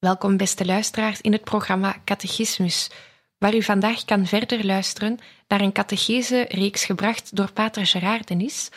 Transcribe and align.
Welkom, 0.00 0.36
beste 0.36 0.64
luisteraars, 0.64 1.20
in 1.20 1.32
het 1.32 1.44
programma 1.44 1.96
Catechismus, 2.04 2.90
waar 3.38 3.54
u 3.54 3.62
vandaag 3.62 4.04
kan 4.04 4.26
verder 4.26 4.66
luisteren 4.66 5.18
naar 5.48 5.60
een 5.60 5.72
catechese-reeks 5.72 6.84
gebracht 6.84 7.36
door 7.36 7.52
Pater 7.52 7.86
Gerard 7.86 8.28
Denis 8.28 8.68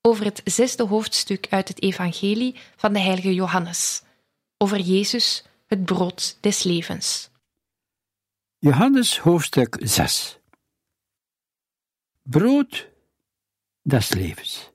over 0.00 0.24
het 0.24 0.40
zesde 0.44 0.84
hoofdstuk 0.86 1.46
uit 1.50 1.68
het 1.68 1.82
Evangelie 1.82 2.56
van 2.76 2.92
de 2.92 2.98
heilige 2.98 3.34
Johannes, 3.34 4.02
over 4.56 4.80
Jezus, 4.80 5.44
het 5.66 5.84
brood 5.84 6.38
des 6.40 6.62
levens. 6.62 7.30
Johannes 8.58 9.18
hoofdstuk 9.18 9.76
6 9.80 10.38
Brood 12.22 12.88
des 13.82 14.08
levens. 14.08 14.70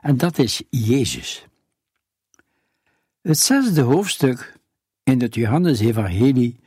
En 0.00 0.16
dat 0.16 0.38
is 0.38 0.62
Jezus. 0.70 1.44
Het 3.22 3.38
zesde 3.38 3.80
hoofdstuk 3.80 4.58
in 5.10 5.20
het 5.20 5.34
Johannesevangelie 5.34 6.58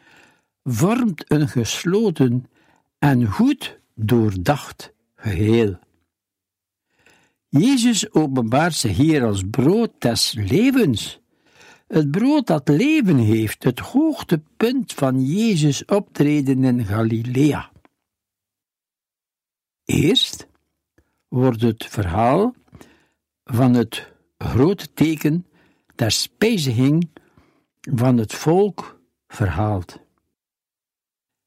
vormt 0.64 1.32
een 1.32 1.48
gesloten 1.48 2.46
en 3.00 3.26
goed 3.26 3.80
doordacht 3.96 4.94
geheel. 5.16 5.80
Jezus 7.48 8.14
openbaart 8.14 8.74
zich 8.74 8.98
hier 8.98 9.24
als 9.24 9.44
brood 9.50 9.92
des 9.98 10.34
levens. 10.34 11.20
Het 11.88 12.12
brood 12.12 12.48
dat 12.48 12.68
leven 12.68 13.18
heeft, 13.18 13.64
het 13.64 13.80
hoogtepunt 13.80 14.94
van 14.94 15.26
Jezus' 15.26 15.86
optreden 15.86 16.64
in 16.64 16.86
Galilea. 16.86 17.72
Eerst 19.86 20.48
wordt 21.28 21.62
het 21.62 21.86
verhaal 21.86 22.56
van 23.44 23.74
het 23.74 24.12
grote 24.38 24.94
teken 24.94 25.46
der 25.96 26.12
spijziging 26.12 27.10
van 27.92 28.18
het 28.18 28.34
volk 28.34 29.00
verhaald. 29.28 30.00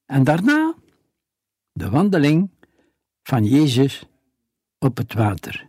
En 0.07 0.25
daarna 0.25 0.75
de 1.73 1.91
wandeling 1.91 2.51
van 3.23 3.45
Jezus 3.45 4.09
op 4.79 4.97
het 4.97 5.15
water. 5.15 5.69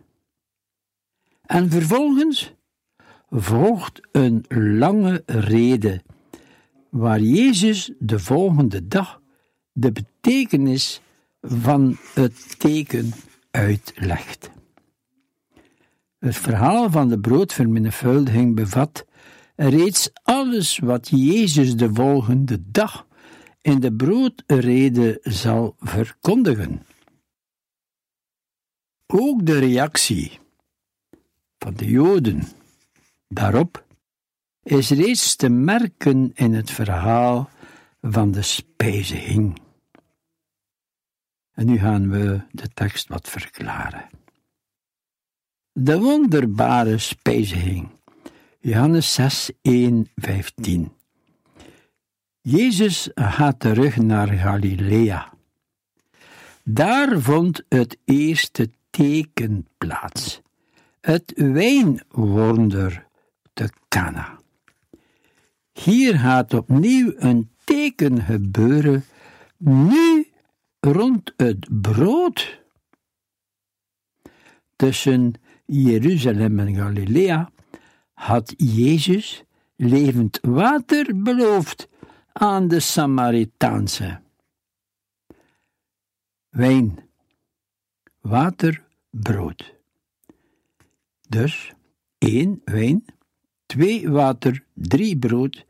En 1.42 1.70
vervolgens 1.70 2.54
volgt 3.30 4.08
een 4.12 4.44
lange 4.78 5.22
rede, 5.26 6.02
waar 6.88 7.20
Jezus 7.20 7.92
de 7.98 8.18
volgende 8.18 8.88
dag 8.88 9.20
de 9.72 9.92
betekenis 9.92 11.00
van 11.40 11.96
het 12.14 12.58
teken 12.58 13.12
uitlegt. 13.50 14.50
Het 16.18 16.36
verhaal 16.36 16.90
van 16.90 17.08
de 17.08 17.20
broodvermenigvuldiging 17.20 18.54
bevat 18.54 19.06
reeds 19.58 20.10
alles 20.22 20.78
wat 20.78 21.08
Jezus 21.08 21.76
de 21.76 21.94
volgende 21.94 22.70
dag 22.70 23.06
in 23.60 23.80
de 23.80 23.92
broodrede 23.92 25.18
zal 25.22 25.74
verkondigen. 25.78 26.86
Ook 29.06 29.46
de 29.46 29.58
reactie 29.58 30.38
van 31.58 31.74
de 31.74 31.86
Joden 31.86 32.42
daarop 33.28 33.86
is 34.62 34.90
reeds 34.90 35.36
te 35.36 35.48
merken 35.48 36.32
in 36.34 36.54
het 36.54 36.70
verhaal 36.70 37.50
van 38.00 38.30
de 38.30 38.42
spijziging. 38.42 39.60
En 41.52 41.66
nu 41.66 41.78
gaan 41.78 42.10
we 42.10 42.40
de 42.50 42.68
tekst 42.68 43.08
wat 43.08 43.28
verklaren. 43.28 44.08
De 45.72 45.98
wonderbare 45.98 46.98
spijziging 46.98 47.97
Johannes 48.68 49.14
6, 49.14 49.50
1, 49.62 50.06
15. 50.16 50.92
Jezus 52.40 53.10
gaat 53.14 53.60
terug 53.60 53.96
naar 53.96 54.28
Galilea. 54.28 55.32
Daar 56.62 57.20
vond 57.20 57.62
het 57.68 57.98
eerste 58.04 58.70
teken 58.90 59.66
plaats, 59.78 60.40
het 61.00 61.32
wijnwonder 61.36 63.06
te 63.52 63.68
Cana. 63.88 64.38
Hier 65.72 66.18
gaat 66.18 66.54
opnieuw 66.54 67.12
een 67.16 67.50
teken 67.64 68.22
gebeuren, 68.22 69.04
nu 69.58 70.26
rond 70.80 71.32
het 71.36 71.66
brood. 71.82 72.60
Tussen 74.76 75.34
Jeruzalem 75.66 76.58
en 76.58 76.74
Galilea 76.74 77.50
had 78.18 78.54
Jezus 78.56 79.44
levend 79.76 80.38
water 80.42 81.22
beloofd 81.22 81.88
aan 82.32 82.68
de 82.68 82.80
Samaritaanse. 82.80 84.20
Wijn, 86.48 86.98
water, 88.20 88.82
brood. 89.10 89.74
Dus 91.28 91.72
één 92.18 92.60
wijn, 92.64 93.04
twee 93.66 94.10
water, 94.10 94.64
drie 94.74 95.18
brood 95.18 95.64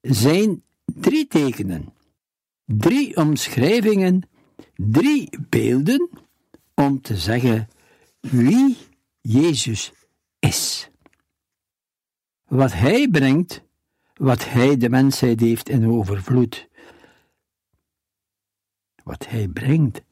zijn 0.00 0.62
drie 0.84 1.26
tekenen, 1.26 1.92
drie 2.64 3.16
omschrijvingen, 3.16 4.28
drie 4.76 5.30
beelden 5.48 6.10
om 6.74 7.00
te 7.00 7.16
zeggen 7.16 7.68
wie 8.20 8.76
Jezus 9.20 9.92
is 10.38 10.92
wat 12.44 12.72
Hij 12.72 13.08
brengt, 13.08 13.62
wat 14.14 14.44
Hij 14.44 14.76
de 14.76 14.88
mensheid 14.88 15.40
heeft 15.40 15.68
in 15.68 15.90
overvloed. 15.90 16.68
Wat 19.04 19.26
Hij 19.26 19.48
brengt, 19.48 20.02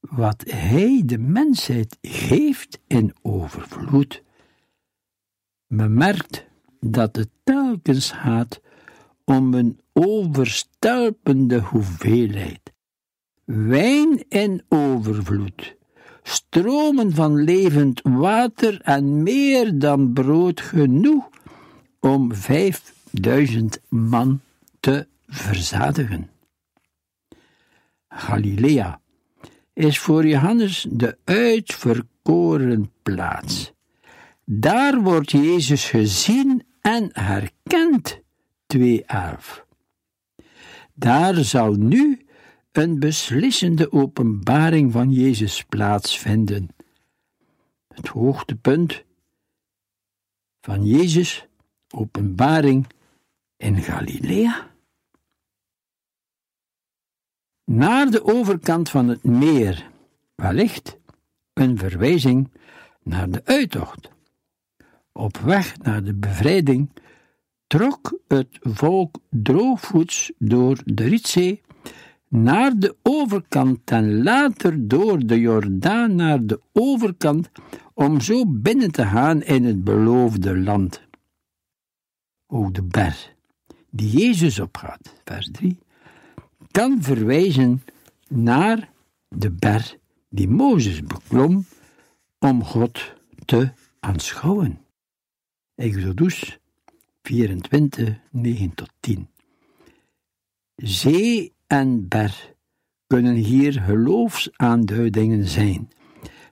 wat 0.00 0.44
Hij 0.46 1.02
de 1.04 1.18
mensheid 1.18 1.98
geeft 2.00 2.80
in 2.86 3.14
overvloed. 3.22 4.22
Men 5.66 5.94
merkt 5.94 6.44
dat 6.80 7.16
het 7.16 7.30
telkens 7.42 8.10
gaat 8.10 8.60
om 9.24 9.54
een 9.54 9.80
overstelpende 9.92 11.60
hoeveelheid. 11.60 12.72
Wijn 13.44 14.24
in 14.28 14.64
overvloed 14.68 15.76
stromen 16.22 17.14
van 17.14 17.44
levend 17.44 18.00
water 18.02 18.80
en 18.80 19.22
meer 19.22 19.78
dan 19.78 20.12
brood 20.12 20.60
genoeg 20.60 21.28
om 22.00 22.34
vijfduizend 22.34 23.80
man 23.88 24.40
te 24.80 25.06
verzadigen. 25.26 26.30
Galilea 28.08 29.00
is 29.72 29.98
voor 29.98 30.26
Johannes 30.26 30.86
de 30.90 31.16
uitverkoren 31.24 32.90
plaats. 33.02 33.72
Daar 34.44 35.00
wordt 35.00 35.30
Jezus 35.30 35.84
gezien 35.84 36.62
en 36.80 37.08
herkend, 37.12 38.20
2.11. 38.76 38.80
Daar 40.94 41.34
zal 41.34 41.72
nu 41.72 42.26
een 42.72 42.98
beslissende 42.98 43.92
openbaring 43.92 44.92
van 44.92 45.12
Jezus 45.12 45.64
plaatsvinden. 45.64 46.68
Het 47.88 48.08
hoogtepunt 48.08 49.04
van 50.60 50.86
Jezus 50.86 51.46
openbaring 51.94 52.86
in 53.56 53.76
Galilea. 53.76 54.70
Naar 57.64 58.10
de 58.10 58.24
overkant 58.24 58.90
van 58.90 59.08
het 59.08 59.24
meer, 59.24 59.90
wellicht 60.34 60.98
een 61.52 61.78
verwijzing 61.78 62.50
naar 63.02 63.30
de 63.30 63.44
uittocht. 63.44 64.10
Op 65.12 65.36
weg 65.36 65.78
naar 65.78 66.04
de 66.04 66.14
bevrijding 66.14 66.90
trok 67.66 68.18
het 68.28 68.58
volk 68.60 69.18
droogvoets 69.30 70.32
door 70.38 70.78
de 70.84 71.04
Rietzee 71.04 71.62
naar 72.32 72.78
de 72.78 72.96
overkant 73.02 73.90
en 73.90 74.22
later 74.22 74.88
door 74.88 75.26
de 75.26 75.40
Jordaan 75.40 76.14
naar 76.14 76.46
de 76.46 76.60
overkant 76.72 77.50
om 77.94 78.20
zo 78.20 78.46
binnen 78.46 78.90
te 78.90 79.06
gaan 79.06 79.42
in 79.42 79.64
het 79.64 79.84
beloofde 79.84 80.58
land. 80.58 81.02
Ook 82.46 82.74
de 82.74 82.82
berg 82.82 83.34
die 83.90 84.10
Jezus 84.10 84.60
opgaat, 84.60 85.20
vers 85.24 85.50
3, 85.50 85.78
kan 86.70 87.02
verwijzen 87.02 87.82
naar 88.28 88.92
de 89.28 89.50
berg 89.50 89.96
die 90.28 90.48
Mozes 90.48 91.02
beklom 91.02 91.64
om 92.38 92.64
God 92.64 93.12
te 93.44 93.72
aanschouwen. 94.00 94.80
Exodus 95.74 96.58
24, 97.22 98.18
9 98.30 98.74
tot 98.74 98.90
10. 99.00 99.28
Zee 100.76 101.52
en 101.72 102.08
berg 102.08 102.52
kunnen 103.06 103.34
hier 103.34 103.72
geloofsaanduidingen 103.72 105.48
zijn, 105.48 105.90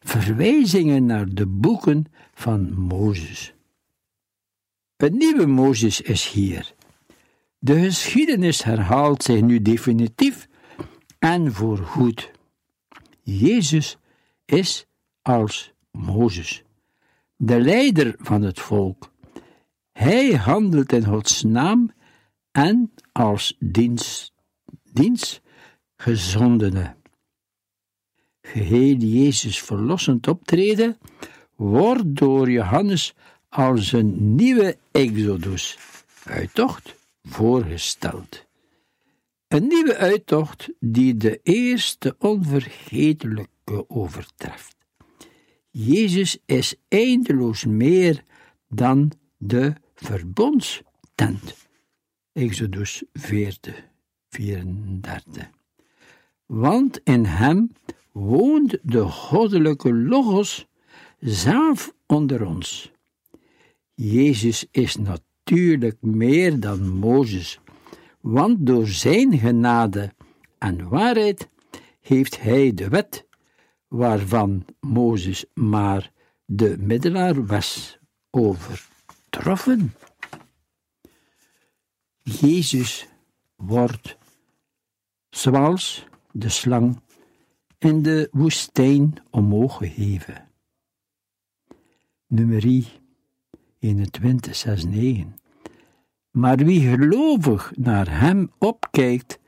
verwijzingen 0.01 1.07
naar 1.07 1.27
de 1.29 1.47
boeken 1.47 2.05
van 2.35 2.73
Mozes. 2.79 3.55
Het 4.97 5.13
nieuwe 5.13 5.47
Mozes 5.47 6.01
is 6.01 6.29
hier. 6.29 6.75
De 7.59 7.81
geschiedenis 7.81 8.63
herhaalt 8.63 9.23
zich 9.23 9.41
nu 9.41 9.63
definitief 9.63 10.49
en 11.19 11.53
voorgoed. 11.53 12.31
Jezus 13.23 13.97
is 14.45 14.87
als 15.23 15.73
Mozes, 15.91 16.63
de 17.37 17.61
leider 17.61 18.15
van 18.19 18.43
het 18.43 18.61
volk. 18.61 19.13
Hij 19.93 20.33
handelt 20.33 20.93
in 20.93 21.05
Gods 21.05 21.43
naam 21.43 21.93
en 22.51 22.93
als 23.13 23.57
dienst, 23.59 24.33
dienst 24.93 25.41
gezondene. 25.97 26.97
Geheel 28.43 28.97
Jezus 28.97 29.63
verlossend 29.63 30.29
optreden 30.29 30.99
wordt 31.57 32.17
door 32.17 32.51
Johannes 32.51 33.15
als 33.49 33.93
een 33.93 34.35
nieuwe 34.35 34.77
exodus, 34.91 35.79
uittocht, 36.25 36.95
voorgesteld. 37.23 38.47
Een 39.49 39.67
nieuwe 39.67 39.97
uittocht 39.97 40.69
die 40.81 41.17
de 41.17 41.41
eerste 41.43 42.15
onvergetelijke 42.19 43.89
overtreft. 43.89 44.77
Jezus 45.71 46.39
is 46.47 46.75
eindeloos 46.89 47.65
meer 47.65 48.23
dan 48.69 49.13
de 49.37 49.75
verbondstent. 49.95 51.69
Exodus 52.33 53.03
40, 53.13 53.90
34. 54.31 55.51
Want 56.47 57.01
in 57.05 57.25
hem 57.25 57.73
woont 58.13 58.79
de 58.83 59.03
goddelijke 59.03 59.95
Logos 59.95 60.67
zelf 61.19 61.95
onder 62.07 62.47
ons. 62.47 62.93
Jezus 63.95 64.67
is 64.71 64.97
natuurlijk 64.97 65.97
meer 66.01 66.61
dan 66.61 66.89
Mozes, 66.89 67.61
want 68.21 68.67
door 68.67 68.87
zijn 68.87 69.39
genade 69.39 70.13
en 70.59 70.89
waarheid 70.89 71.49
heeft 72.01 72.41
hij 72.41 72.75
de 72.75 72.89
wet, 72.89 73.27
waarvan 73.89 74.65
Mozes 74.81 75.45
maar 75.55 76.13
de 76.45 76.77
middelaar 76.79 77.47
was, 77.47 77.99
overtroffen. 78.31 79.95
Jezus 82.23 83.09
wordt, 83.57 84.17
zoals 85.31 86.07
de 86.33 86.49
slang, 86.49 87.01
in 87.79 88.03
de 88.03 88.29
woestijn 88.33 89.15
omhoog 89.31 89.77
geheven. 89.77 90.49
Nummerie 92.27 92.87
21, 93.79 94.57
6, 94.57 94.85
9. 94.85 95.37
Maar 96.31 96.57
wie 96.57 96.89
gelovig 96.89 97.73
naar 97.77 98.21
hem 98.21 98.51
opkijkt, 98.59 99.39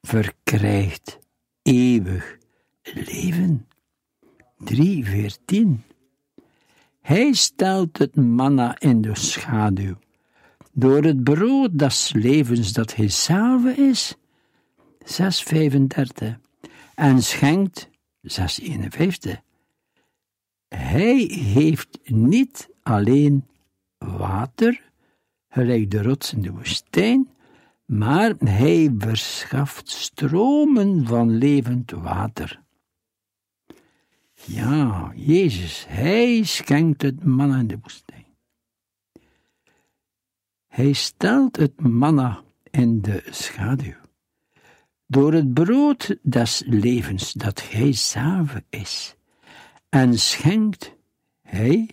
verkrijgt 0.00 1.18
eeuwig 1.62 2.38
leven. 2.82 3.68
3, 4.56 5.04
14. 5.04 5.82
Hij 7.00 7.32
stelt 7.32 7.98
het 7.98 8.16
manna 8.16 8.80
in 8.80 9.00
de 9.00 9.14
schaduw, 9.14 9.98
door 10.72 11.02
het 11.02 11.24
brood 11.24 11.78
des 11.78 12.12
levens 12.12 12.72
dat 12.72 12.94
hij 12.94 13.08
zelf 13.08 13.64
is. 13.64 14.16
6, 15.08 15.42
35. 15.42 16.38
En 16.94 17.22
schenkt, 17.22 17.88
6, 18.22 18.60
51. 18.60 19.40
Hij 20.68 21.16
heeft 21.30 21.98
niet 22.04 22.68
alleen 22.82 23.46
water, 23.98 24.90
gelijk 25.48 25.90
de 25.90 26.02
rots 26.02 26.32
in 26.32 26.42
de 26.42 26.50
woestijn, 26.50 27.28
maar 27.84 28.34
hij 28.38 28.94
verschaft 28.98 29.88
stromen 29.88 31.06
van 31.06 31.38
levend 31.38 31.90
water. 31.90 32.60
Ja, 34.34 35.12
Jezus, 35.14 35.84
hij 35.88 36.42
schenkt 36.44 37.02
het 37.02 37.24
manna 37.24 37.58
in 37.58 37.66
de 37.66 37.78
woestijn. 37.82 38.26
Hij 40.66 40.92
stelt 40.92 41.56
het 41.56 41.80
manna 41.80 42.42
in 42.70 43.00
de 43.00 43.22
schaduw. 43.30 44.07
Door 45.10 45.32
het 45.32 45.54
brood 45.54 46.16
des 46.22 46.62
levens 46.66 47.32
dat 47.32 47.70
hij 47.70 47.92
zelf 47.92 48.60
is. 48.70 49.16
En 49.88 50.18
schenkt 50.18 50.94
hij, 51.42 51.90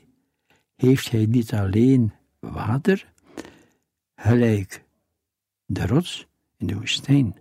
heeft 0.75 1.11
hij 1.11 1.25
niet 1.25 1.53
alleen 1.53 2.13
water, 2.39 3.11
gelijk 4.15 4.83
de 5.65 5.85
rots 5.85 6.27
in 6.57 6.67
de 6.67 6.75
woestijn, 6.75 7.35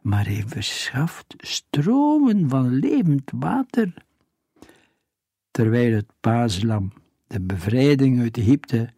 maar 0.00 0.24
hij 0.24 0.44
verschaft 0.46 1.34
stromen 1.36 2.48
van 2.48 2.74
levend 2.74 3.30
water. 3.34 3.94
Terwijl 5.50 5.94
het 5.94 6.12
paaslam 6.20 6.92
de 7.26 7.40
bevrijding 7.40 8.20
uit 8.20 8.36
Egypte 8.36 8.92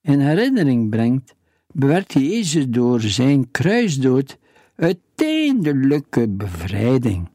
in 0.00 0.20
herinnering 0.20 0.90
brengt, 0.90 1.34
bewerkt 1.72 2.12
Jezus 2.12 2.68
door 2.68 3.00
zijn 3.00 3.50
kruisdood 3.50 4.38
uiteindelijke 4.78 6.28
bevrijding. 6.28 7.28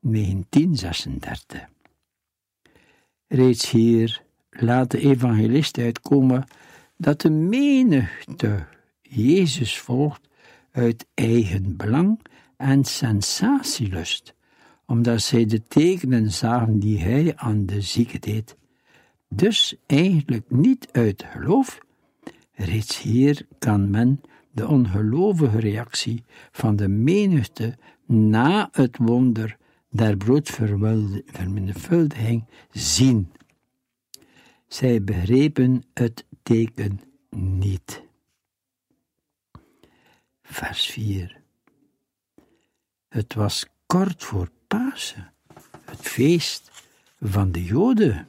1936. 0.00 1.68
Reeds 3.26 3.70
hier 3.70 4.22
laat 4.50 4.90
de 4.90 4.98
evangelist 4.98 5.78
uitkomen 5.78 6.44
dat 6.96 7.20
de 7.20 7.30
menigte 7.30 8.66
Jezus 9.02 9.78
volgt 9.78 10.28
uit 10.70 11.06
eigen 11.14 11.76
belang 11.76 12.20
en 12.56 12.84
sensatielust, 12.84 14.34
omdat 14.86 15.22
zij 15.22 15.46
de 15.46 15.62
tekenen 15.62 16.30
zagen 16.30 16.78
die 16.78 16.98
hij 16.98 17.36
aan 17.36 17.66
de 17.66 17.80
zieke 17.80 18.18
deed. 18.18 18.56
Dus 19.28 19.76
eigenlijk 19.86 20.50
niet 20.50 20.88
uit 20.92 21.24
geloof. 21.28 21.78
Reeds 22.52 23.02
hier 23.02 23.46
kan 23.58 23.90
men 23.90 24.20
de 24.56 24.68
ongelovige 24.68 25.58
reactie 25.58 26.24
van 26.52 26.76
de 26.76 26.88
menigte 26.88 27.78
na 28.06 28.68
het 28.72 28.96
wonder 28.96 29.56
der 29.90 30.16
broodvermenigvuldiging 30.16 32.44
zien. 32.70 33.32
Zij 34.66 35.02
begrepen 35.02 35.82
het 35.94 36.24
teken 36.42 37.00
niet. 37.30 38.02
Vers 40.42 40.86
4. 40.86 41.40
Het 43.08 43.34
was 43.34 43.66
kort 43.86 44.24
voor 44.24 44.50
Pasen, 44.66 45.32
het 45.84 46.00
feest 46.00 46.70
van 47.20 47.52
de 47.52 47.64
Joden. 47.64 48.28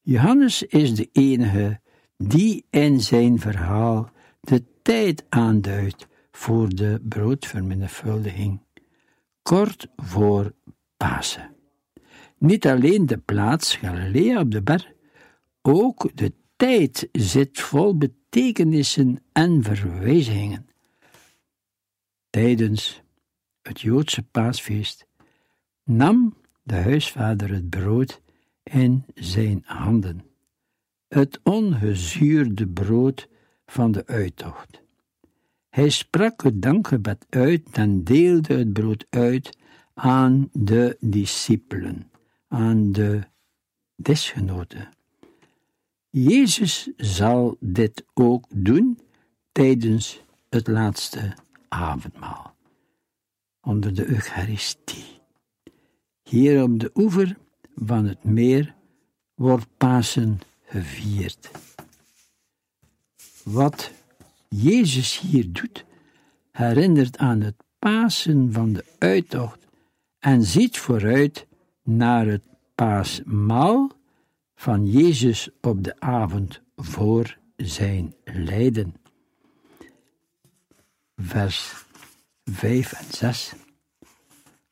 Johannes 0.00 0.62
is 0.62 0.94
de 0.94 1.08
enige 1.12 1.80
die 2.16 2.64
in 2.70 3.00
zijn 3.00 3.38
verhaal 3.38 4.10
tijd 4.88 5.24
aanduidt 5.28 6.08
voor 6.30 6.68
de 6.68 7.00
broodvermenigvuldiging, 7.08 8.60
kort 9.42 9.88
voor 9.96 10.54
Pasen. 10.96 11.56
Niet 12.38 12.66
alleen 12.66 13.06
de 13.06 13.18
plaats 13.18 13.76
Galilea 13.76 14.40
op 14.40 14.50
de 14.50 14.62
berg, 14.62 14.92
ook 15.62 16.10
de 16.14 16.32
tijd 16.56 17.08
zit 17.12 17.60
vol 17.60 17.96
betekenissen 17.96 19.22
en 19.32 19.62
verwijzingen. 19.62 20.68
Tijdens 22.30 23.02
het 23.62 23.80
Joodse 23.80 24.22
paasfeest 24.22 25.06
nam 25.84 26.36
de 26.62 26.76
huisvader 26.76 27.50
het 27.52 27.68
brood 27.68 28.20
in 28.62 29.04
zijn 29.14 29.62
handen, 29.64 30.24
het 31.08 31.40
ongezuurde 31.42 32.68
brood 32.68 33.28
van 33.70 33.92
de 33.92 34.06
uittocht. 34.06 34.82
Hij 35.68 35.88
sprak 35.88 36.42
het 36.42 36.62
dankgebed 36.62 37.26
uit 37.28 37.68
en 37.72 38.04
deelde 38.04 38.54
het 38.54 38.72
brood 38.72 39.06
uit 39.10 39.56
aan 39.94 40.48
de 40.52 40.96
discipelen, 41.00 42.10
aan 42.48 42.92
de 42.92 43.20
desgenoten. 43.96 44.88
Jezus 46.10 46.90
zal 46.96 47.56
dit 47.60 48.04
ook 48.14 48.46
doen 48.54 48.98
tijdens 49.52 50.22
het 50.48 50.66
laatste 50.66 51.34
avondmaal, 51.68 52.54
onder 53.60 53.94
de 53.94 54.06
Eucharistie. 54.06 55.20
Hier 56.22 56.62
op 56.62 56.80
de 56.80 56.90
oever 56.94 57.36
van 57.74 58.04
het 58.04 58.24
meer 58.24 58.74
wordt 59.34 59.66
Pasen 59.76 60.40
gevierd. 60.62 61.50
Wat 63.50 63.90
Jezus 64.48 65.20
hier 65.20 65.52
doet, 65.52 65.84
herinnert 66.50 67.18
aan 67.18 67.40
het 67.40 67.54
Pasen 67.78 68.52
van 68.52 68.72
de 68.72 68.84
uittocht 68.98 69.66
en 70.18 70.42
ziet 70.42 70.78
vooruit 70.78 71.46
naar 71.82 72.26
het 72.26 72.44
paasmaal 72.74 73.90
van 74.54 74.86
Jezus 74.86 75.50
op 75.60 75.84
de 75.84 76.00
avond 76.00 76.60
voor 76.76 77.38
zijn 77.56 78.14
lijden. 78.24 78.94
Vers 81.16 81.84
5 82.44 82.92
en 82.92 83.14
6. 83.14 83.52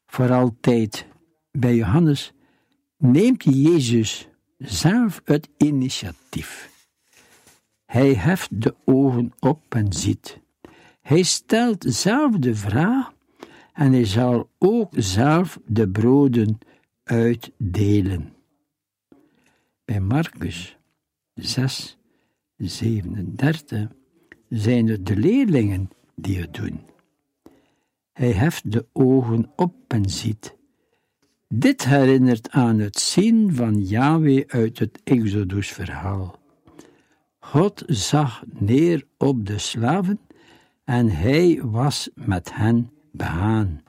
Voor 0.07 0.33
altijd 0.33 1.07
bij 1.51 1.75
Johannes 1.75 2.33
neemt 2.97 3.45
Jezus 3.45 4.29
zelf 4.59 5.21
het 5.25 5.49
initiatief. 5.57 6.76
Hij 7.87 8.15
heft 8.15 8.63
de 8.63 8.75
ogen 8.85 9.33
op 9.39 9.75
en 9.75 9.93
ziet. 9.93 10.41
Hij 11.01 11.23
stelt 11.23 11.85
zelf 11.89 12.37
de 12.37 12.55
vraag 12.55 13.13
en 13.73 13.93
hij 13.93 14.05
zal 14.05 14.51
ook 14.59 14.93
zelf 14.97 15.61
de 15.67 15.89
broden 15.89 16.59
uitdelen. 17.05 18.35
Bij 19.85 20.01
Marcus 20.01 20.77
6, 21.35 21.99
37 22.57 23.89
zijn 24.49 24.87
het 24.87 25.07
de 25.07 25.17
leerlingen 25.17 25.91
die 26.15 26.41
het 26.41 26.55
doen. 26.55 26.81
Hij 28.13 28.33
heft 28.33 28.73
de 28.73 28.87
ogen 28.93 29.53
op 29.57 29.75
en 29.89 30.11
ziet. 30.11 30.57
Dit 31.49 31.85
herinnert 31.85 32.51
aan 32.51 32.79
het 32.79 32.99
zien 32.99 33.55
van 33.55 33.85
Yahweh 33.85 34.45
uit 34.47 34.79
het 34.79 35.01
Exodus-verhaal. 35.05 36.39
God 37.51 37.83
zag 37.87 38.43
neer 38.59 39.05
op 39.17 39.47
de 39.47 39.59
slaven 39.59 40.21
en 40.85 41.09
hij 41.09 41.61
was 41.63 42.09
met 42.15 42.55
hen 42.55 42.91
behaan. 43.11 43.83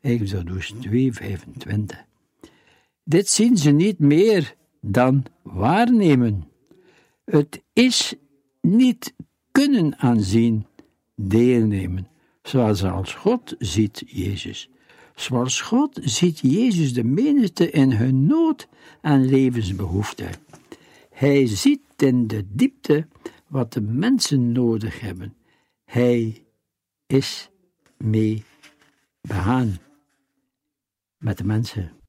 Exodus 0.00 0.72
2:25. 0.80 2.04
Dit 3.04 3.28
zien 3.28 3.56
ze 3.56 3.70
niet 3.70 3.98
meer 3.98 4.54
dan 4.80 5.24
waarnemen. 5.42 6.44
Het 7.24 7.62
is 7.72 8.14
niet 8.60 9.14
kunnen 9.50 9.98
aanzien, 9.98 10.66
deelnemen, 11.14 12.08
zoals 12.42 12.84
als 12.84 13.14
God 13.14 13.54
ziet 13.58 14.02
Jezus. 14.06 14.68
Zoals 15.14 15.60
God 15.60 15.98
ziet 16.02 16.38
Jezus 16.38 16.94
de 16.94 17.04
menigte 17.04 17.70
in 17.70 17.92
hun 17.92 18.26
nood 18.26 18.68
en 19.00 19.24
levensbehoefte. 19.24 20.28
Hij 21.10 21.46
ziet 21.46 21.80
in 22.02 22.26
de 22.26 22.54
diepte 22.54 23.08
wat 23.48 23.72
de 23.72 23.80
mensen 23.80 24.52
nodig 24.52 25.00
hebben. 25.00 25.36
Hij 25.84 26.46
is 27.06 27.50
mee 27.96 28.44
begaan 29.20 29.76
met 31.18 31.38
de 31.38 31.44
mensen. 31.44 32.01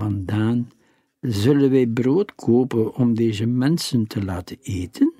Vandaan 0.00 0.70
Zullen 1.20 1.70
wij 1.70 1.86
brood 1.86 2.34
kopen 2.34 2.94
om 2.94 3.14
deze 3.14 3.46
mensen 3.46 4.06
te 4.06 4.24
laten 4.24 4.58
eten? 4.62 5.14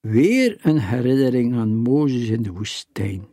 Weer 0.00 0.58
een 0.60 0.78
herinnering 0.78 1.54
aan 1.54 1.76
Mozes 1.76 2.28
in 2.28 2.42
de 2.42 2.52
woestijn. 2.52 3.26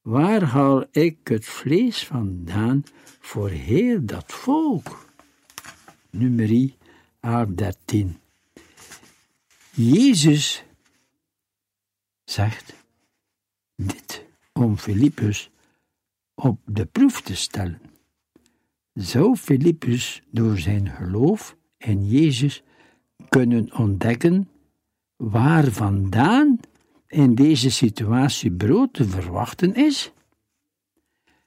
Waar 0.00 0.42
haal 0.42 0.84
ik 0.90 1.16
het 1.28 1.44
vlees 1.44 2.06
vandaan 2.06 2.84
voor 3.20 3.48
heel 3.48 4.04
dat 4.04 4.32
volk? 4.32 5.06
Nummerie 6.10 6.76
13. 7.54 8.16
Jezus 9.70 10.64
zegt 12.24 12.74
dit 13.76 14.24
om 14.52 14.76
Filippus 14.78 15.50
op 16.34 16.60
de 16.64 16.86
proef 16.86 17.20
te 17.20 17.36
stellen. 17.36 17.89
Zou 19.00 19.36
Filippus 19.36 20.22
door 20.30 20.58
zijn 20.58 20.88
geloof 20.88 21.56
in 21.78 22.06
Jezus 22.06 22.62
kunnen 23.28 23.78
ontdekken 23.78 24.48
waar 25.16 25.64
vandaan 25.64 26.58
in 27.06 27.34
deze 27.34 27.70
situatie 27.70 28.52
brood 28.52 28.92
te 28.92 29.04
verwachten 29.04 29.74
is? 29.74 30.12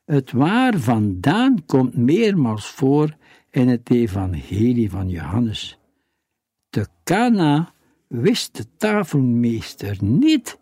Het 0.05 0.31
waar 0.31 0.79
vandaan 0.79 1.65
komt 1.65 1.97
meermaals 1.97 2.67
voor 2.67 3.15
in 3.49 3.67
het 3.67 3.89
evangelie 3.89 4.89
van 4.89 5.09
Johannes. 5.09 5.79
Te 6.69 6.87
Cana 7.03 7.73
wist 8.07 8.55
de 8.57 8.65
tafelmeester 8.77 9.97
niet 10.03 10.59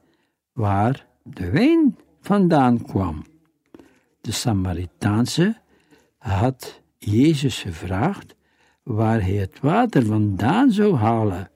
waar 0.51 1.07
de 1.23 1.49
wijn 1.49 1.97
vandaan 2.21 2.81
kwam. 2.81 3.25
De 4.21 4.31
Samaritaanse 4.31 5.59
had 6.17 6.80
Jezus 7.05 7.61
gevraagd 7.61 8.35
waar 8.83 9.21
hij 9.21 9.35
het 9.35 9.59
water 9.59 10.05
vandaan 10.05 10.71
zou 10.71 10.95
halen. 10.95 11.51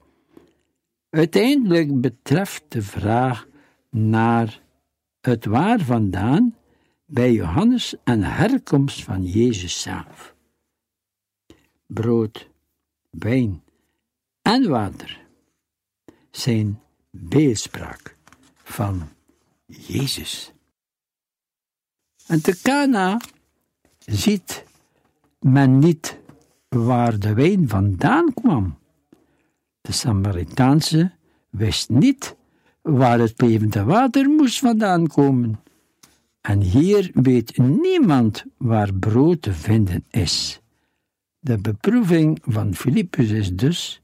Uiteindelijk 1.10 2.00
betreft 2.00 2.64
de 2.68 2.82
vraag 2.82 3.46
naar 3.90 4.62
het 5.20 5.44
waar 5.44 5.80
vandaan 5.80 6.56
bij 7.04 7.32
Johannes 7.32 7.94
een 8.04 8.24
herkomst 8.24 9.04
van 9.04 9.24
Jezus 9.24 9.82
zelf. 9.82 10.34
Brood, 11.86 12.48
wijn 13.10 13.62
en 14.42 14.68
water 14.68 15.26
zijn 16.30 16.80
beeldspraak 17.10 18.16
van 18.54 19.08
Jezus. 19.66 20.52
En 22.26 22.42
te 22.42 22.60
Cana 22.62 23.20
ziet 23.98 24.65
men 25.46 25.78
niet 25.78 26.18
waar 26.68 27.18
de 27.18 27.34
wijn 27.34 27.68
vandaan 27.68 28.34
kwam. 28.34 28.78
De 29.80 29.92
Samaritaanse 29.92 31.12
wist 31.50 31.88
niet 31.88 32.36
waar 32.82 33.18
het 33.18 33.40
levende 33.40 33.84
water 33.84 34.28
moest 34.28 34.58
vandaan 34.58 35.06
komen. 35.06 35.60
En 36.40 36.60
hier 36.60 37.10
weet 37.14 37.56
niemand 37.58 38.44
waar 38.56 38.94
brood 38.94 39.42
te 39.42 39.52
vinden 39.52 40.04
is. 40.10 40.60
De 41.38 41.58
beproeving 41.58 42.38
van 42.42 42.74
Filippus 42.74 43.30
is 43.30 43.56
dus 43.56 44.00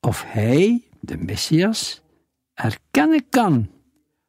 of 0.00 0.24
hij, 0.26 0.82
de 1.00 1.16
Messias, 1.16 2.02
erkennen 2.54 3.28
kan, 3.28 3.70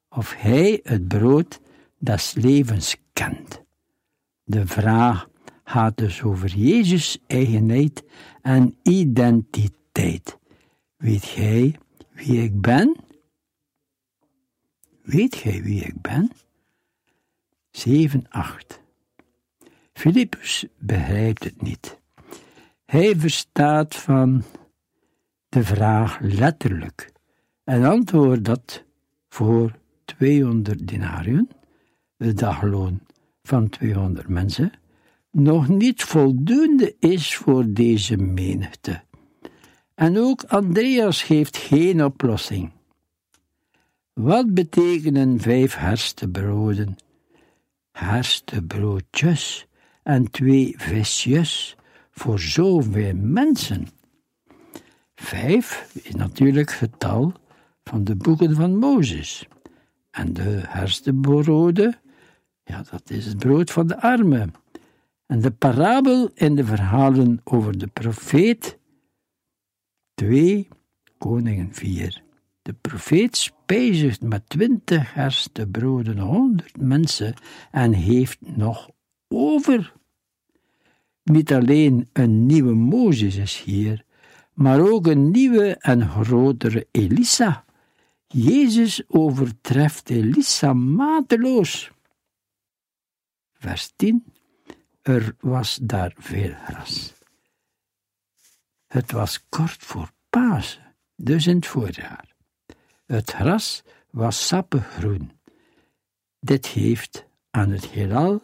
of 0.09 0.33
hij 0.37 0.79
het 0.83 1.07
brood 1.07 1.59
des 1.97 2.33
levens 2.33 2.95
kent. 3.13 3.61
De 4.43 4.67
vraag 4.67 5.29
gaat 5.71 5.97
dus 5.97 6.21
over 6.23 6.49
Jezus' 6.49 7.17
eigenheid 7.27 8.03
en 8.41 8.75
identiteit. 8.83 10.37
Weet 10.97 11.25
gij 11.25 11.75
wie 12.13 12.43
ik 12.43 12.61
ben? 12.61 12.95
Weet 15.01 15.35
gij 15.35 15.63
wie 15.63 15.83
ik 15.83 16.01
ben? 16.01 16.31
7, 17.69 18.25
8. 18.29 18.81
Filippus 19.93 20.65
begrijpt 20.77 21.43
het 21.43 21.61
niet. 21.61 21.99
Hij 22.85 23.15
verstaat 23.15 23.95
van 23.95 24.43
de 25.49 25.63
vraag 25.63 26.19
letterlijk 26.19 27.11
en 27.63 27.83
antwoordt 27.83 28.45
dat 28.45 28.83
voor 29.29 29.79
200 30.05 30.87
denariën, 30.87 31.49
de 32.17 32.33
dagloon 32.33 32.99
van 33.43 33.69
200 33.69 34.27
mensen, 34.27 34.71
nog 35.31 35.67
niet 35.67 36.03
voldoende 36.03 36.95
is 36.99 37.35
voor 37.35 37.65
deze 37.67 38.17
menigte. 38.17 39.01
En 39.95 40.17
ook 40.17 40.43
Andreas 40.43 41.23
geeft 41.23 41.57
geen 41.57 42.03
oplossing. 42.03 42.71
Wat 44.13 44.53
betekenen 44.53 45.39
vijf 45.39 45.75
herstebroden, 45.75 46.95
herstebroodjes 47.91 49.67
en 50.03 50.31
twee 50.31 50.73
visjes 50.77 51.75
voor 52.11 52.39
zoveel 52.39 53.15
mensen? 53.15 53.87
Vijf 55.15 55.89
is 56.03 56.15
natuurlijk 56.15 56.69
het 56.69 56.77
getal 56.77 57.33
van 57.83 58.03
de 58.03 58.15
boeken 58.15 58.55
van 58.55 58.77
Mozes. 58.77 59.47
En 60.11 60.33
de 60.33 60.61
herstebroden, 60.67 61.99
ja, 62.63 62.83
dat 62.91 63.09
is 63.09 63.25
het 63.25 63.37
brood 63.37 63.71
van 63.71 63.87
de 63.87 64.01
armen. 64.01 64.53
En 65.31 65.41
de 65.41 65.51
parabel 65.51 66.29
in 66.33 66.55
de 66.55 66.65
verhalen 66.65 67.41
over 67.43 67.77
de 67.77 67.87
profeet, 67.87 68.79
2 70.13 70.67
Koningen 71.17 71.73
4. 71.73 72.23
De 72.61 72.73
profeet 72.73 73.37
spijzigt 73.37 74.21
met 74.21 74.49
twintig 74.49 75.13
herstebroden 75.13 76.17
honderd 76.19 76.81
mensen 76.81 77.33
en 77.71 77.93
heeft 77.93 78.37
nog 78.41 78.89
over. 79.27 79.93
Niet 81.23 81.53
alleen 81.53 82.09
een 82.13 82.45
nieuwe 82.45 82.73
Mozes 82.73 83.35
is 83.35 83.61
hier, 83.61 84.05
maar 84.53 84.79
ook 84.79 85.07
een 85.07 85.31
nieuwe 85.31 85.75
en 85.75 86.09
grotere 86.09 86.87
Elisa. 86.91 87.65
Jezus 88.27 89.03
overtreft 89.07 90.09
Elisa 90.09 90.73
mateloos. 90.73 91.91
Vers 93.53 93.93
10. 93.95 94.23
Er 95.01 95.35
was 95.39 95.79
daar 95.81 96.13
veel 96.17 96.53
gras. 96.65 97.13
Het 98.87 99.11
was 99.11 99.45
kort 99.49 99.83
voor 99.83 100.11
Pasen, 100.29 100.95
dus 101.15 101.47
in 101.47 101.55
het 101.55 101.67
voorjaar. 101.67 102.35
Het 103.05 103.31
gras 103.31 103.83
was 104.09 104.47
sappig 104.47 104.87
groen. 104.87 105.31
Dit 106.39 106.67
geeft 106.67 107.25
aan 107.49 107.69
het 107.69 107.89
heelal 107.89 108.41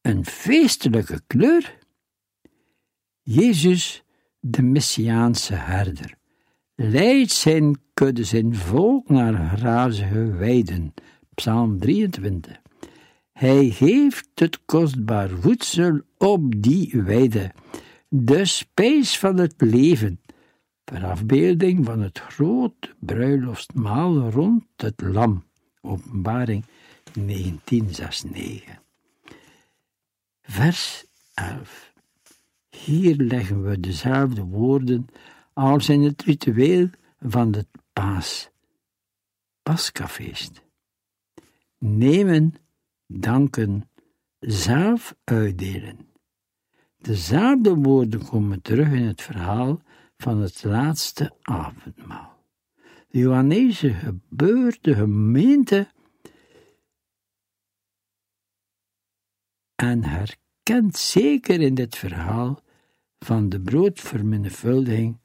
een 0.00 0.24
feestelijke 0.24 1.22
kleur. 1.26 1.78
Jezus 3.22 4.04
de 4.40 4.62
Messiaanse 4.62 5.54
herder, 5.54 6.14
leidt 6.74 7.32
zijn 7.32 7.80
kudde, 7.94 8.24
zijn 8.24 8.54
volk 8.54 9.08
naar 9.08 9.56
grazige 9.56 10.30
weiden. 10.30 10.94
Psalm 11.34 11.78
23. 11.78 12.60
Hij 13.36 13.70
geeft 13.70 14.28
het 14.34 14.64
kostbaar 14.64 15.28
voedsel 15.28 16.00
op 16.18 16.62
die 16.62 17.02
weide, 17.02 17.52
de 18.08 18.44
spijs 18.44 19.18
van 19.18 19.36
het 19.36 19.54
leven, 19.56 20.20
per 20.84 21.04
afbeelding 21.04 21.84
van 21.84 22.00
het 22.00 22.18
grote 22.18 22.94
bruiloftsmaal 22.98 24.30
rond 24.30 24.64
het 24.76 25.00
lam. 25.00 25.44
Openbaring 25.80 26.64
1969. 27.12 28.80
Vers 30.42 31.04
11. 31.34 31.92
Hier 32.68 33.16
leggen 33.16 33.62
we 33.62 33.80
dezelfde 33.80 34.42
woorden 34.42 35.06
als 35.52 35.88
in 35.88 36.02
het 36.02 36.22
ritueel 36.22 36.90
van 37.20 37.54
het 37.54 37.68
paas, 37.92 38.50
paskafeest. 39.62 40.62
Nemen, 41.78 42.54
danken, 43.06 43.90
zelf 44.38 45.16
uitdelen. 45.24 45.98
Dezelfde 46.96 47.74
woorden 47.74 48.24
komen 48.24 48.62
terug 48.62 48.88
in 48.88 49.04
het 49.06 49.22
verhaal 49.22 49.80
van 50.16 50.40
het 50.40 50.64
laatste 50.64 51.34
avondmaal. 51.42 52.44
De 53.08 53.18
Johannese 53.18 53.92
gebeurde 53.92 54.94
gemeente 54.94 55.88
en 59.74 60.04
herkent 60.04 60.96
zeker 60.96 61.60
in 61.60 61.74
dit 61.74 61.96
verhaal 61.96 62.62
van 63.18 63.48
de 63.48 63.60
broodvermenigvuldiging 63.60 65.20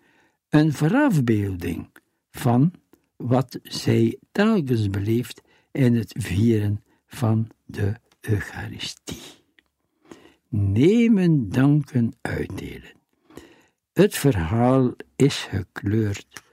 een 0.49 0.73
verafbeelding 0.73 1.89
van 2.31 2.73
wat 3.15 3.59
zij 3.63 4.19
telkens 4.31 4.89
beleeft 4.89 5.41
in 5.71 5.95
het 5.95 6.15
vieren 6.19 6.83
van 7.05 7.47
de 7.71 7.93
Eucharistie. 8.21 9.21
Nemen, 10.47 11.49
danken, 11.49 12.13
uitdelen. 12.21 12.91
Het 13.93 14.15
verhaal 14.15 14.93
is 15.15 15.43
gekleurd 15.49 16.43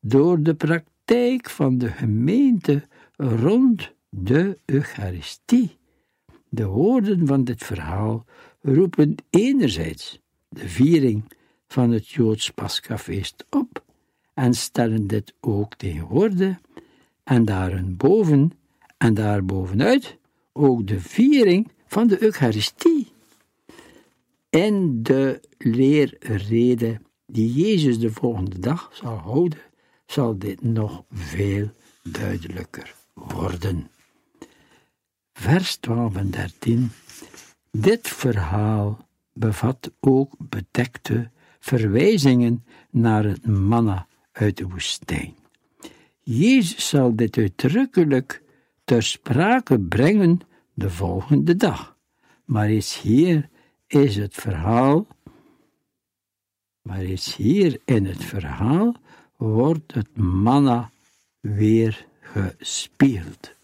door 0.00 0.42
de 0.42 0.54
praktijk 0.54 1.50
van 1.50 1.78
de 1.78 1.88
gemeente 1.88 2.82
rond 3.16 3.92
de 4.08 4.58
Eucharistie. 4.64 5.78
De 6.48 6.66
woorden 6.66 7.26
van 7.26 7.44
dit 7.44 7.64
verhaal 7.64 8.24
roepen 8.60 9.14
enerzijds 9.30 10.20
de 10.48 10.68
viering 10.68 11.24
van 11.68 11.90
het 11.90 12.08
Joods 12.08 12.50
Paschafeest 12.50 13.46
op 13.50 13.84
en 14.34 14.54
stellen 14.54 15.06
dit 15.06 15.34
ook 15.40 15.74
tegen 15.74 16.06
woorden 16.06 16.60
en 17.24 17.44
daarboven 17.44 18.52
en 18.98 19.14
daarbovenuit 19.14 20.18
ook 20.56 20.86
de 20.86 21.00
viering 21.00 21.70
van 21.86 22.06
de 22.06 22.22
Eucharistie. 22.22 23.12
En 24.50 25.02
de 25.02 25.40
leerrede 25.58 27.00
die 27.26 27.52
Jezus 27.52 27.98
de 27.98 28.10
volgende 28.12 28.58
dag 28.58 28.90
zal 28.92 29.16
houden, 29.16 29.58
zal 30.06 30.38
dit 30.38 30.62
nog 30.62 31.04
veel 31.10 31.70
duidelijker 32.02 32.94
worden. 33.14 33.90
Vers 35.32 35.76
12 35.76 36.16
en 36.16 36.30
13. 36.30 36.90
Dit 37.70 38.08
verhaal 38.08 39.08
bevat 39.32 39.90
ook 40.00 40.34
bedekte 40.38 41.30
verwijzingen 41.58 42.64
naar 42.90 43.24
het 43.24 43.46
manna 43.46 44.06
uit 44.32 44.56
de 44.56 44.68
woestijn. 44.68 45.34
Jezus 46.20 46.88
zal 46.88 47.16
dit 47.16 47.36
uitdrukkelijk 47.36 48.42
ter 48.86 49.02
sprake 49.02 49.78
brengen 49.78 50.40
de 50.74 50.90
volgende 50.90 51.56
dag. 51.56 51.96
Maar 52.44 52.70
is 52.70 53.00
hier 53.00 53.48
is 53.86 54.16
het 54.16 54.34
verhaal, 54.34 55.06
maar 56.82 57.02
is 57.02 57.34
hier 57.36 57.80
in 57.84 58.06
het 58.06 58.24
verhaal 58.24 58.94
wordt 59.36 59.94
het 59.94 60.16
manna 60.16 60.90
weer 61.40 62.06
gespeeld. 62.20 63.54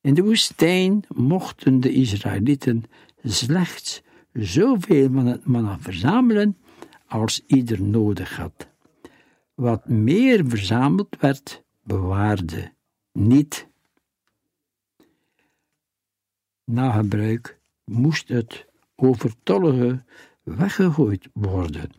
In 0.00 0.14
de 0.14 0.22
woestijn 0.22 1.04
mochten 1.14 1.80
de 1.80 1.92
Israëlieten 1.92 2.84
slechts 3.22 4.02
zoveel 4.32 5.10
van 5.12 5.26
het 5.26 5.46
manna 5.46 5.78
verzamelen 5.78 6.56
als 7.06 7.42
ieder 7.46 7.82
nodig 7.82 8.36
had. 8.36 8.68
Wat 9.54 9.88
meer 9.88 10.46
verzameld 10.46 11.16
werd, 11.20 11.62
bewaarde 11.82 12.72
niet. 13.12 13.72
Na 16.64 16.90
gebruik 16.90 17.60
moest 17.84 18.28
het 18.28 18.66
overtollige 18.96 20.04
weggegooid 20.42 21.28
worden. 21.32 21.90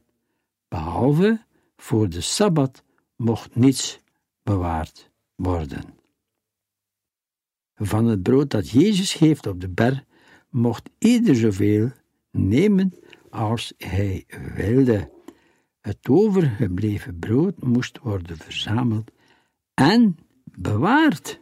Behalve 0.67 1.45
voor 1.77 2.09
de 2.09 2.21
sabbat 2.21 2.83
mocht 3.15 3.55
niets 3.55 3.99
bewaard 4.43 5.11
worden. 5.35 5.83
Van 7.75 8.05
het 8.05 8.23
brood 8.23 8.49
dat 8.49 8.69
Jezus 8.69 9.13
geeft 9.13 9.47
op 9.47 9.61
de 9.61 9.69
berg 9.69 10.03
mocht 10.49 10.89
ieder 10.97 11.35
zoveel 11.35 11.91
nemen 12.31 12.93
als 13.29 13.73
hij 13.77 14.25
wilde. 14.55 15.11
Het 15.81 16.09
overgebleven 16.09 17.19
brood 17.19 17.63
moest 17.63 17.99
worden 17.99 18.37
verzameld 18.37 19.11
en 19.73 20.17
bewaard, 20.43 21.41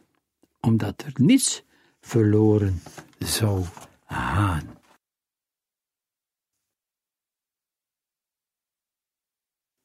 omdat 0.59 1.01
er 1.01 1.11
niets 1.15 1.63
verloren 2.05 2.81
zou 3.17 3.63
gaan. 4.05 4.63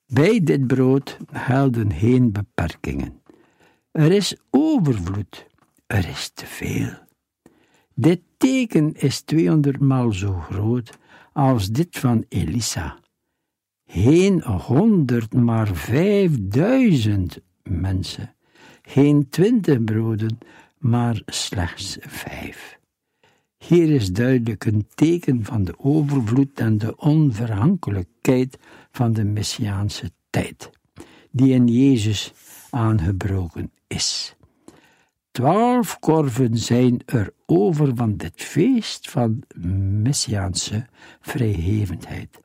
Bij 0.06 0.40
dit 0.42 0.66
brood 0.66 1.18
gelden 1.32 1.92
geen 1.92 2.32
beperkingen. 2.32 3.22
Er 3.90 4.12
is 4.12 4.36
overvloed, 4.50 5.46
er 5.86 6.08
is 6.08 6.30
te 6.34 6.46
veel. 6.46 6.90
Dit 7.94 8.20
teken 8.36 8.92
is 8.92 9.20
tweehonderd 9.20 9.80
maal 9.80 10.12
zo 10.12 10.32
groot 10.32 10.98
als 11.32 11.70
dit 11.70 11.98
van 11.98 12.24
Elisa. 12.28 12.98
Geen 13.86 14.42
honderd, 14.42 15.34
maar 15.34 15.74
vijfduizend 15.74 17.40
mensen. 17.62 18.34
Geen 18.82 19.28
twintig 19.28 19.84
broden, 19.84 20.38
maar 20.78 21.22
slechts 21.26 21.96
vijf. 22.00 22.78
Hier 23.58 23.90
is 23.90 24.12
duidelijk 24.12 24.64
een 24.64 24.86
teken 24.94 25.44
van 25.44 25.64
de 25.64 25.74
overvloed 25.78 26.60
en 26.60 26.78
de 26.78 26.96
onverhankelijkheid 26.96 28.58
van 28.90 29.12
de 29.12 29.24
Messiaanse 29.24 30.10
tijd, 30.30 30.70
die 31.30 31.52
in 31.52 31.66
Jezus 31.66 32.32
aangebroken 32.70 33.70
is. 33.86 34.36
Twaalf 35.30 35.98
korven 35.98 36.56
zijn 36.56 37.00
er 37.06 37.32
over 37.46 37.92
van 37.94 38.16
dit 38.16 38.42
feest 38.42 39.10
van 39.10 39.42
Messiaanse 40.02 40.86
vrijgevendheid. 41.20 42.40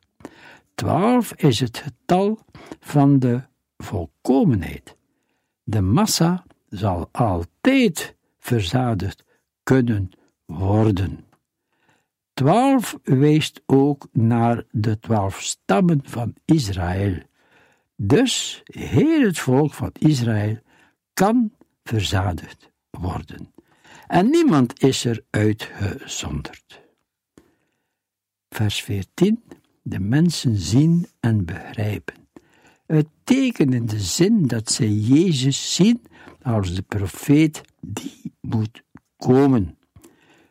Twaalf 0.74 1.32
is 1.34 1.60
het 1.60 1.78
getal 1.78 2.38
van 2.80 3.18
de 3.18 3.42
volkomenheid. 3.76 4.96
De 5.62 5.80
massa 5.80 6.44
zal 6.68 7.08
altijd 7.12 8.16
verzadigd 8.44 9.24
kunnen 9.62 10.10
worden. 10.44 11.24
Twaalf 12.34 12.98
wijst 13.02 13.62
ook 13.66 14.08
naar 14.12 14.64
de 14.70 14.98
twaalf 14.98 15.42
stammen 15.42 16.00
van 16.02 16.34
Israël. 16.44 17.22
Dus 17.96 18.62
heel 18.64 19.20
het 19.20 19.38
volk 19.38 19.74
van 19.74 19.90
Israël 19.98 20.58
kan 21.12 21.52
verzadigd 21.84 22.70
worden. 22.90 23.52
En 24.06 24.30
niemand 24.30 24.82
is 24.82 25.04
er 25.04 25.24
uitgezonderd. 25.30 26.82
Vers 28.48 28.82
14. 28.82 29.42
De 29.82 30.00
mensen 30.00 30.56
zien 30.56 31.06
en 31.20 31.44
begrijpen. 31.44 32.14
Het 32.86 33.06
teken 33.24 33.72
in 33.72 33.86
de 33.86 34.00
zin 34.00 34.46
dat 34.46 34.72
zij 34.72 34.88
Jezus 34.88 35.74
zien 35.74 36.02
als 36.42 36.74
de 36.74 36.82
profeet 36.82 37.62
die 37.86 38.34
moet 38.40 38.82
komen. 39.16 39.78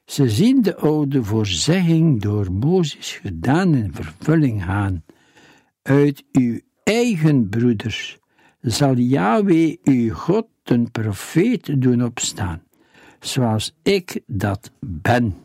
Ze 0.06 0.30
zien 0.30 0.62
de 0.62 0.76
oude 0.76 1.24
voorzegging 1.24 2.22
door 2.22 2.52
Mozes 2.52 3.12
gedaan 3.12 3.76
in 3.76 3.94
vervulling 3.94 4.64
gaan. 4.64 5.04
Uit 5.82 6.24
uw 6.32 6.60
eigen 6.84 7.50
broeders 7.50 8.20
zal 8.62 8.98
Yahweh 8.98 9.78
uw 9.84 10.14
God 10.14 10.48
een 10.64 10.92
profeet 10.92 11.82
doen 11.82 12.04
opstaan, 12.04 12.64
zoals 13.20 13.76
ik 13.82 14.22
dat 14.26 14.72
ben. 14.80 15.36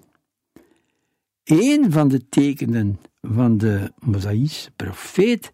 Een 1.44 1.92
van 1.92 2.08
de 2.08 2.28
tekenen 2.28 2.98
van 3.20 3.58
de 3.58 3.92
Mosaïsche 3.98 4.70
profeet 4.70 5.52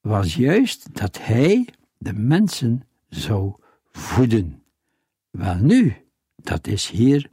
was 0.00 0.34
juist 0.34 0.94
dat 0.96 1.18
hij 1.20 1.68
de 1.98 2.12
mensen 2.12 2.82
zou 3.08 3.54
voeden. 3.92 4.59
Welnu, 5.30 5.94
dat 6.36 6.66
is 6.66 6.88
hier 6.88 7.30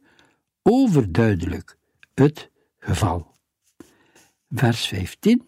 overduidelijk 0.62 1.78
het 2.14 2.50
geval. 2.80 3.36
Vers 4.50 4.88
15. 4.88 5.44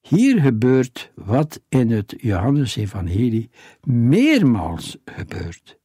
Hier 0.00 0.40
gebeurt 0.40 1.12
wat 1.14 1.60
in 1.68 1.90
het 1.90 2.14
Johannesevangelie 2.18 3.50
meermaals 3.82 4.96
gebeurt. 5.04 5.78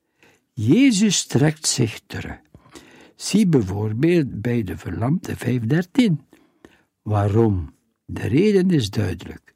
Jezus 0.53 1.25
trekt 1.25 1.67
zich 1.67 2.01
terug. 2.07 2.39
Zie 3.15 3.47
bijvoorbeeld 3.47 4.41
bij 4.41 4.63
de 4.63 4.77
verlamde 4.77 5.37
513. 5.37 6.21
Waarom? 7.01 7.75
De 8.05 8.27
reden 8.27 8.69
is 8.69 8.89
duidelijk. 8.89 9.53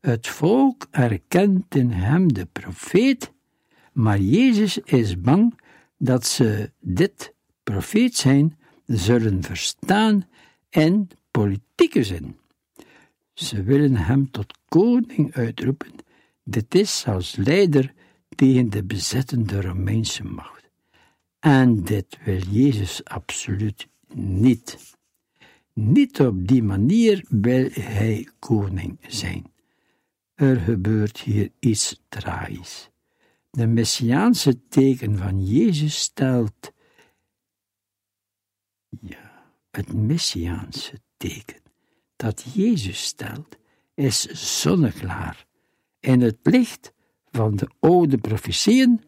Het 0.00 0.26
volk 0.26 0.86
erkent 0.90 1.74
in 1.74 1.90
hem 1.90 2.32
de 2.32 2.46
profeet, 2.46 3.32
maar 3.92 4.18
Jezus 4.18 4.78
is 4.78 5.20
bang 5.20 5.62
dat 6.04 6.26
ze 6.26 6.70
dit 6.80 7.34
profeet 7.62 8.16
zijn 8.16 8.58
zullen 8.86 9.42
verstaan 9.42 10.28
in 10.70 11.10
politieke 11.30 12.04
zin. 12.04 12.36
Ze 13.32 13.62
willen 13.62 13.96
hem 13.96 14.30
tot 14.30 14.58
koning 14.68 15.34
uitroepen. 15.34 15.92
Dit 16.42 16.74
is 16.74 17.04
als 17.06 17.36
leider 17.36 17.92
tegen 18.28 18.70
de 18.70 18.84
bezettende 18.84 19.60
Romeinse 19.60 20.24
macht. 20.24 20.70
En 21.38 21.82
dit 21.82 22.18
wil 22.24 22.42
Jezus 22.50 23.04
absoluut 23.04 23.88
niet. 24.14 24.78
Niet 25.72 26.20
op 26.20 26.48
die 26.48 26.62
manier 26.62 27.24
wil 27.28 27.68
hij 27.72 28.28
koning 28.38 28.98
zijn. 29.06 29.44
Er 30.34 30.56
gebeurt 30.56 31.20
hier 31.20 31.50
iets 31.58 32.00
tragisch. 32.08 32.92
De 33.54 33.66
messiaanse 33.66 34.68
teken 34.68 35.18
van 35.18 35.44
Jezus 35.44 35.98
stelt 35.98 36.72
ja, 39.00 39.44
het 39.70 39.92
messiaanse 39.92 41.00
teken 41.16 41.60
dat 42.16 42.44
Jezus 42.54 43.02
stelt, 43.02 43.56
is 43.94 44.20
zonneklaar 44.60 45.46
in 46.00 46.20
het 46.20 46.38
licht 46.42 46.92
van 47.30 47.56
de 47.56 47.68
oude 47.80 48.18
profetieën, 48.18 49.00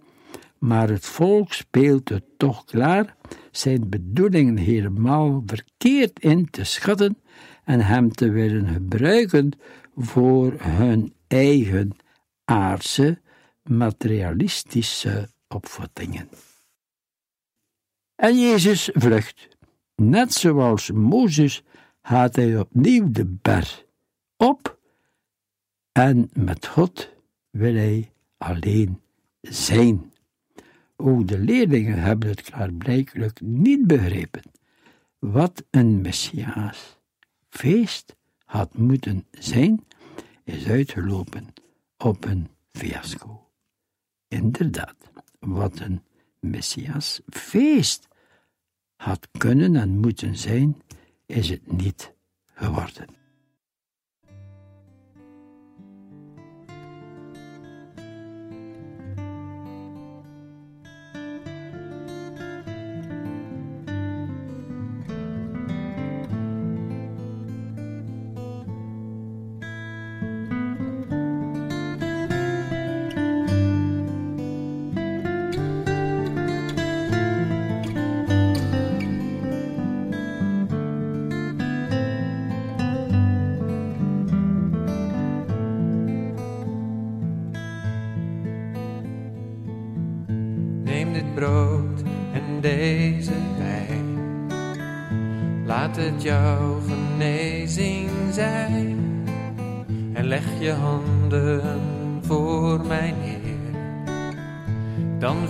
maar 0.59 0.89
het 0.89 1.07
volk 1.07 1.53
speelt 1.53 2.09
het 2.09 2.25
toch 2.37 2.65
klaar. 2.65 3.17
Zijn 3.51 3.89
bedoelingen 3.89 4.57
helemaal 4.57 5.43
verkeerd 5.47 6.21
in 6.21 6.51
te 6.51 6.65
schatten 6.65 7.19
en 7.65 7.81
hem 7.81 8.13
te 8.13 8.31
willen 8.31 8.69
gebruiken 8.69 9.53
voor 9.97 10.55
hun 10.59 11.15
eigen 11.27 11.97
aardse, 12.45 13.25
materialistische 13.69 15.31
opvattingen. 15.49 16.29
En 18.15 18.39
Jezus 18.39 18.91
vlucht. 18.93 19.49
Net 19.95 20.33
zoals 20.33 20.91
Mozes 20.91 21.63
gaat 22.03 22.37
hij 22.37 22.59
opnieuw 22.59 23.11
de 23.11 23.25
berg 23.25 23.85
op 24.37 24.79
en 25.93 26.31
met 26.33 26.67
God 26.67 27.11
wil 27.51 27.75
hij 27.75 28.13
alleen 28.39 29.01
zijn. 29.41 30.13
Ook 30.97 31.29
de 31.29 31.39
leerlingen 31.39 31.99
hebben 31.99 32.29
het 32.29 32.43
klaarblijkelijk 32.43 33.41
niet 33.41 33.87
begrepen. 33.87 34.43
Wat 35.19 35.65
een 35.71 36.01
Messiaas 36.01 36.99
feest 37.49 38.17
had 38.45 38.79
moeten 38.79 39.27
zijn, 39.31 39.85
is 40.45 40.67
uitgelopen 40.67 41.53
op 41.97 42.25
een 42.25 42.49
fiasco. 42.73 43.46
Inderdaad, 44.29 44.97
wat 45.39 45.81
een 45.81 46.03
Messias 46.41 47.21
feest 47.27 48.09
had 48.97 49.29
kunnen 49.39 49.77
en 49.77 49.99
moeten 49.99 50.37
zijn, 50.37 50.83
is 51.27 51.49
het 51.49 51.73
niet 51.73 52.12
geworden. 52.55 53.07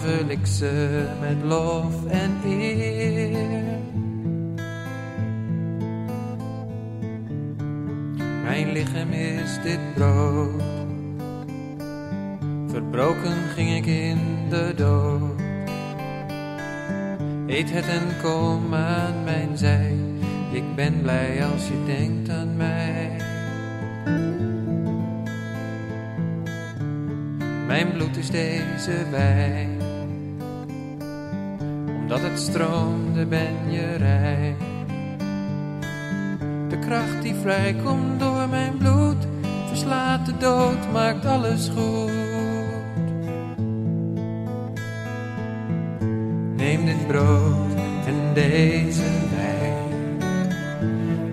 Vul 0.07 0.29
ik 0.29 0.47
ze 0.47 1.05
met 1.21 1.42
lof 1.42 2.07
en 2.07 2.40
eer. 2.45 3.79
Mijn 8.42 8.73
lichaam 8.73 9.11
is 9.11 9.59
dit 9.62 9.95
brood. 9.95 10.62
Verbroken 12.66 13.37
ging 13.55 13.77
ik 13.77 13.87
in 13.87 14.19
de 14.49 14.73
dood. 14.77 15.40
Eet 17.47 17.73
het 17.73 17.88
en 17.88 18.07
kom 18.23 18.75
aan 18.75 19.25
mijn 19.25 19.59
zij. 19.59 19.95
Ik 20.53 20.75
ben 20.75 21.01
blij 21.03 21.45
als 21.45 21.69
je 21.69 21.85
denkt 21.87 22.29
aan 22.29 22.57
mij. 22.57 23.16
Mijn 27.66 27.92
bloed 27.92 28.16
is 28.16 28.31
deze 28.31 29.11
wijn. 29.11 29.76
Omdat 32.17 32.31
het 32.31 32.41
stroomde 32.41 33.27
ben 33.27 33.71
je 33.71 33.97
rijk. 33.97 34.59
De 36.69 36.79
kracht 36.79 37.23
die 37.23 37.35
vrijkomt 37.35 38.21
door 38.21 38.49
mijn 38.49 38.77
bloed 38.79 39.27
verslaat 39.69 40.27
de 40.27 40.37
dood, 40.37 40.93
maakt 40.93 41.27
alles 41.27 41.69
goed. 41.69 42.11
Neem 46.57 46.85
dit 46.85 47.07
brood 47.07 47.75
en 48.07 48.35
deze 48.35 49.11
wijn. 49.37 50.19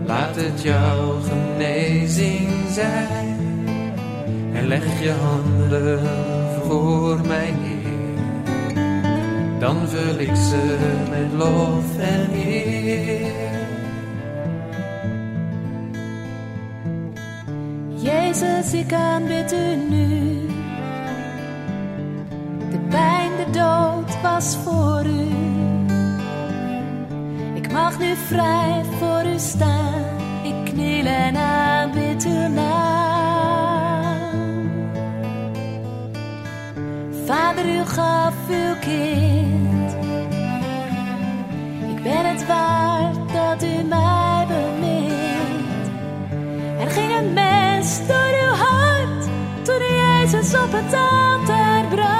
Laat 0.05 0.35
het 0.35 0.61
jouw 0.61 1.19
genezing 1.19 2.49
zijn. 2.69 3.37
En 4.53 4.67
leg 4.67 5.01
je 5.01 5.11
handen 5.11 5.99
voor 6.67 7.19
Heer. 7.29 7.62
Dan 9.63 9.87
vul 9.87 10.19
ik 10.19 10.35
ze 10.35 10.77
met 11.09 11.33
lof 11.33 11.97
en 11.97 12.29
eer. 12.33 13.31
Jezus, 17.95 18.73
ik 18.73 18.93
aanbid 18.93 19.53
u 19.53 19.75
nu. 19.89 20.39
De 22.71 22.79
pijn, 22.89 23.31
de 23.37 23.45
dood 23.51 24.21
was 24.21 24.57
voor 24.63 25.05
u. 25.05 25.27
Ik 27.53 27.71
mag 27.71 27.99
nu 27.99 28.15
vrij 28.15 28.83
voor 28.99 29.25
u 29.33 29.39
staan. 29.39 30.03
Ik 30.43 30.71
kniel 30.71 31.05
en 31.05 31.35
aanbid 31.35 32.25
uw 32.25 32.47
naam. 32.47 32.73
Vader, 37.25 37.65
u 37.65 37.85
gaf 37.85 38.33
uw 38.49 38.75
kind. 38.79 39.42
Dat 42.47 43.63
u 43.63 43.83
mij 43.83 44.45
bemint. 44.47 45.87
Er 46.79 46.89
ging 46.89 47.17
een 47.17 47.33
mens 47.33 48.07
door 48.07 48.33
uw 48.43 48.55
hart 48.55 49.25
toen 49.63 49.81
u 49.81 49.95
Jezus 49.95 50.53
op 50.53 50.71
het 50.71 50.93
altaar 50.93 51.85
bracht. 51.89 52.13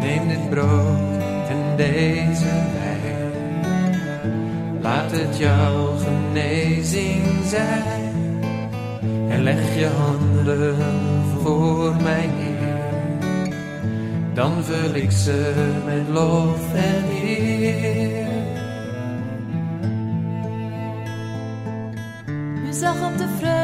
Neem 0.00 0.28
dit 0.28 0.50
brood 0.50 1.22
en 1.48 1.76
deze 1.76 2.52
wijn. 2.72 3.64
Laat 4.82 5.10
het 5.10 5.38
jouw 5.38 5.96
genezing 5.96 7.24
zijn. 7.44 8.14
En 9.28 9.42
leg 9.42 9.78
je 9.78 9.86
handen 9.86 10.76
voor 11.42 11.94
mijn. 12.02 12.35
Dan 14.36 14.64
vul 14.64 14.94
ik 14.94 15.10
ze 15.10 15.52
met 15.84 16.08
lof 16.08 16.74
en 16.74 17.04
eer. 17.22 18.26
U 22.68 22.72
zag 22.72 23.12
op 23.12 23.18
de 23.18 23.28
vreugde 23.38 23.55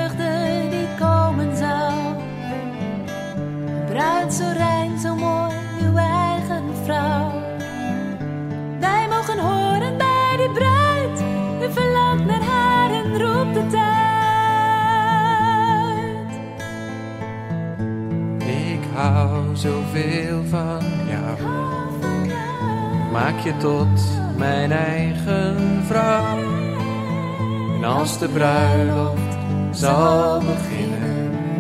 zoveel 19.63 20.43
van 20.49 20.83
jou. 21.09 21.51
Maak 23.13 23.39
je 23.39 23.57
tot 23.57 24.01
mijn 24.37 24.73
eigen 24.73 25.83
vrouw. 25.87 26.39
En 27.77 27.85
als 27.85 28.19
de 28.19 28.29
bruiloft 28.29 29.37
zal 29.71 30.41
beginnen, 30.41 31.53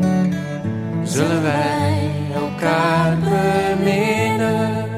zullen 1.02 1.42
wij 1.42 2.10
elkaar 2.34 3.16
beminnen. 3.18 4.90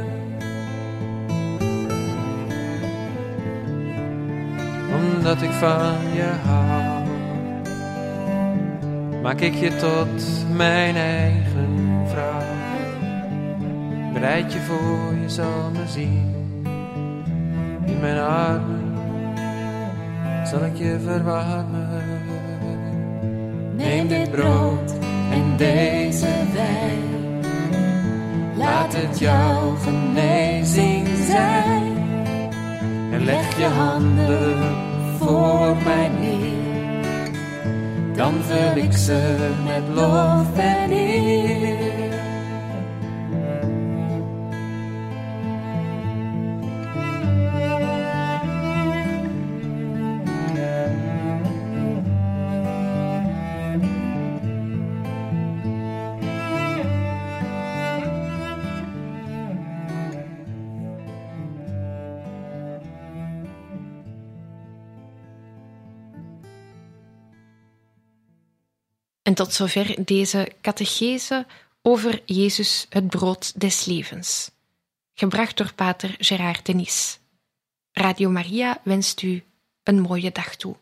Omdat 4.94 5.42
ik 5.42 5.50
van 5.50 5.96
je 6.14 6.30
hou, 6.46 7.04
maak 9.22 9.40
ik 9.40 9.54
je 9.54 9.76
tot 9.76 10.46
mijn 10.56 10.96
eigen. 10.96 11.93
Bereid 14.24 14.52
je 14.52 14.60
voor, 14.60 15.14
je 15.22 15.28
zal 15.28 15.70
me 15.72 15.88
zien 15.88 16.34
in 17.86 18.00
mijn 18.00 18.18
armen 18.18 18.96
zal 20.44 20.64
ik 20.64 20.76
je 20.76 20.98
verwarmen. 21.04 22.22
Neem 23.76 24.08
dit 24.08 24.30
brood 24.30 24.92
en 25.30 25.56
deze 25.56 26.26
wijn. 26.52 27.42
Laat 28.56 28.94
het 28.96 29.18
jouw 29.18 29.74
genezing 29.74 31.08
zijn. 31.08 31.96
En 33.12 33.24
leg 33.24 33.58
je 33.58 33.64
handen 33.64 34.58
voor 35.18 35.76
mij 35.84 36.10
neer. 36.20 37.32
Dan 38.16 38.34
vul 38.42 38.82
ik 38.82 38.92
ze 38.92 39.52
met 39.64 39.82
lof 39.94 40.58
en 40.58 40.90
eer. 40.90 42.13
En 69.34 69.44
tot 69.44 69.54
zover 69.54 70.04
deze 70.04 70.52
catechese 70.60 71.46
over 71.82 72.22
Jezus, 72.24 72.86
het 72.88 73.06
brood 73.06 73.60
des 73.60 73.84
levens. 73.84 74.50
Gebracht 75.14 75.56
door 75.56 75.74
pater 75.74 76.14
Gerard 76.18 76.66
Denis. 76.66 77.18
Radio 77.92 78.30
Maria 78.30 78.80
wenst 78.84 79.22
u 79.22 79.44
een 79.82 80.00
mooie 80.00 80.32
dag 80.32 80.56
toe. 80.56 80.76